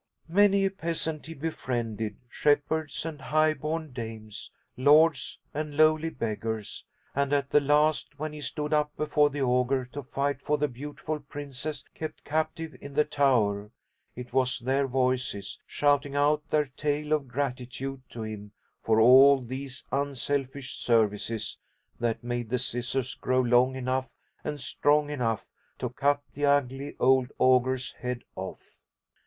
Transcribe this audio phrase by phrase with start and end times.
[0.27, 7.31] Many a peasant he befriended, shepherds and high born dames, lords and lowly beggars; and
[7.31, 11.19] at the last, when he stood up before the Ogre to fight for the beautiful
[11.19, 13.69] princess kept captive in the tower,
[14.15, 19.85] it was their voices, shouting out their tale of gratitude to him for all these
[19.91, 21.59] unselfish services,
[21.99, 25.45] that made the scissors grow long enough and strong enough
[25.77, 28.79] to cut the ugly old Ogre's head off.